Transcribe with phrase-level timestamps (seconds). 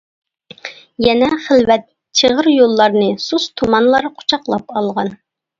[1.05, 1.85] يەنە خىلۋەت
[2.21, 5.17] چىغىر يوللارنى، سۇس تۇمانلار قۇچاقلاپ ئالغان.